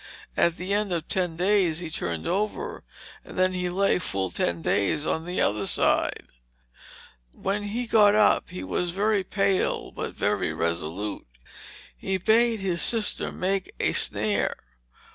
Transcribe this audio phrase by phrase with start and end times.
[0.35, 2.83] At the end of ten days he turned over,
[3.23, 6.25] and then he lay full ten days on the other side.
[7.33, 11.51] When he got up he was very pale, but very resolute too.
[11.95, 14.55] He bade his sister make a snare.